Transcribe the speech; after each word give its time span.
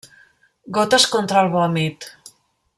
Gotes 0.77 1.05
contra 1.17 1.45
el 1.45 1.53
vòmit. 1.59 2.09